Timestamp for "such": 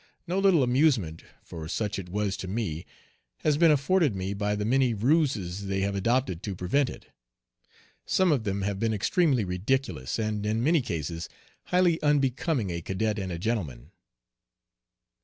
1.67-1.99